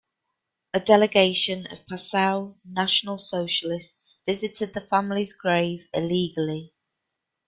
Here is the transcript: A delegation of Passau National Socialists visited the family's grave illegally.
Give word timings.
A 0.73 0.79
delegation 0.79 1.67
of 1.67 1.85
Passau 1.85 2.55
National 2.65 3.19
Socialists 3.19 4.23
visited 4.25 4.73
the 4.73 4.81
family's 4.81 5.33
grave 5.33 5.87
illegally. 5.93 6.73